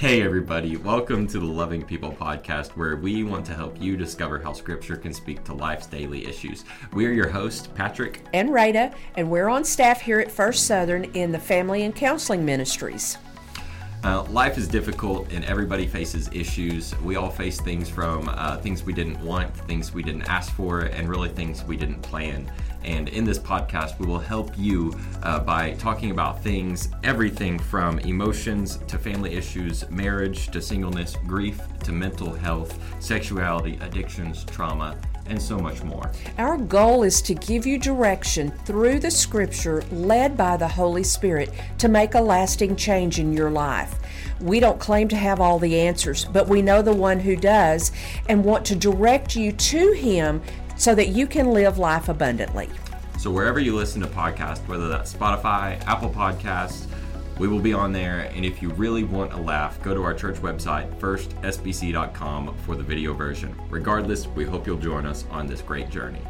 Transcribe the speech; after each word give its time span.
Hey, 0.00 0.22
everybody, 0.22 0.78
welcome 0.78 1.26
to 1.26 1.38
the 1.38 1.44
Loving 1.44 1.82
People 1.82 2.10
podcast, 2.10 2.70
where 2.70 2.96
we 2.96 3.22
want 3.22 3.44
to 3.44 3.54
help 3.54 3.78
you 3.78 3.98
discover 3.98 4.38
how 4.38 4.54
Scripture 4.54 4.96
can 4.96 5.12
speak 5.12 5.44
to 5.44 5.52
life's 5.52 5.86
daily 5.86 6.26
issues. 6.26 6.64
We 6.94 7.04
are 7.04 7.12
your 7.12 7.28
hosts, 7.28 7.66
Patrick 7.66 8.22
and 8.32 8.50
Rada, 8.50 8.94
and 9.18 9.30
we're 9.30 9.50
on 9.50 9.62
staff 9.62 10.00
here 10.00 10.18
at 10.18 10.30
First 10.30 10.66
Southern 10.66 11.04
in 11.12 11.32
the 11.32 11.38
Family 11.38 11.82
and 11.82 11.94
Counseling 11.94 12.46
Ministries. 12.46 13.18
Uh, 14.02 14.22
life 14.30 14.56
is 14.56 14.66
difficult 14.66 15.30
and 15.30 15.44
everybody 15.44 15.86
faces 15.86 16.30
issues. 16.32 16.98
We 17.00 17.16
all 17.16 17.28
face 17.28 17.60
things 17.60 17.90
from 17.90 18.30
uh, 18.30 18.56
things 18.56 18.82
we 18.82 18.94
didn't 18.94 19.20
want, 19.20 19.54
things 19.54 19.92
we 19.92 20.02
didn't 20.02 20.22
ask 20.22 20.50
for, 20.54 20.80
and 20.80 21.10
really 21.10 21.28
things 21.28 21.62
we 21.64 21.76
didn't 21.76 22.00
plan. 22.00 22.50
And 22.84 23.08
in 23.08 23.24
this 23.24 23.38
podcast, 23.38 23.98
we 23.98 24.06
will 24.06 24.18
help 24.18 24.52
you 24.56 24.98
uh, 25.22 25.40
by 25.40 25.72
talking 25.74 26.10
about 26.10 26.42
things 26.42 26.88
everything 27.04 27.58
from 27.58 27.98
emotions 28.00 28.78
to 28.88 28.98
family 28.98 29.34
issues, 29.34 29.88
marriage 29.90 30.48
to 30.48 30.62
singleness, 30.62 31.16
grief 31.26 31.60
to 31.84 31.92
mental 31.92 32.32
health, 32.32 32.78
sexuality, 33.00 33.78
addictions, 33.80 34.44
trauma, 34.44 34.96
and 35.26 35.40
so 35.40 35.58
much 35.58 35.82
more. 35.82 36.10
Our 36.38 36.58
goal 36.58 37.04
is 37.04 37.22
to 37.22 37.34
give 37.34 37.66
you 37.66 37.78
direction 37.78 38.50
through 38.64 38.98
the 38.98 39.10
scripture 39.10 39.82
led 39.92 40.36
by 40.36 40.56
the 40.56 40.68
Holy 40.68 41.04
Spirit 41.04 41.50
to 41.78 41.88
make 41.88 42.14
a 42.14 42.20
lasting 42.20 42.76
change 42.76 43.18
in 43.18 43.32
your 43.32 43.50
life. 43.50 43.94
We 44.40 44.58
don't 44.58 44.80
claim 44.80 45.08
to 45.08 45.16
have 45.16 45.40
all 45.40 45.58
the 45.58 45.80
answers, 45.80 46.24
but 46.24 46.48
we 46.48 46.62
know 46.62 46.82
the 46.82 46.92
one 46.92 47.20
who 47.20 47.36
does 47.36 47.92
and 48.28 48.44
want 48.44 48.64
to 48.66 48.76
direct 48.76 49.36
you 49.36 49.52
to 49.52 49.92
Him 49.92 50.42
so 50.80 50.94
that 50.94 51.08
you 51.08 51.26
can 51.26 51.52
live 51.52 51.76
life 51.76 52.08
abundantly. 52.08 52.66
So, 53.18 53.30
wherever 53.30 53.60
you 53.60 53.76
listen 53.76 54.00
to 54.00 54.08
podcasts, 54.08 54.66
whether 54.66 54.88
that's 54.88 55.12
Spotify, 55.12 55.78
Apple 55.86 56.08
Podcasts, 56.08 56.86
we 57.38 57.48
will 57.48 57.58
be 57.58 57.74
on 57.74 57.92
there. 57.92 58.30
And 58.34 58.46
if 58.46 58.62
you 58.62 58.70
really 58.70 59.04
want 59.04 59.34
a 59.34 59.36
laugh, 59.36 59.80
go 59.82 59.92
to 59.92 60.02
our 60.02 60.14
church 60.14 60.36
website, 60.36 60.90
firstsbc.com, 60.98 62.56
for 62.64 62.76
the 62.76 62.82
video 62.82 63.12
version. 63.12 63.54
Regardless, 63.68 64.26
we 64.28 64.44
hope 64.46 64.66
you'll 64.66 64.78
join 64.78 65.04
us 65.04 65.26
on 65.30 65.46
this 65.46 65.60
great 65.60 65.90
journey. 65.90 66.22